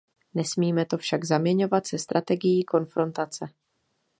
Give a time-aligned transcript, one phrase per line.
[0.33, 3.45] Nesmíme to však zaměňovat se strategií konfrontace.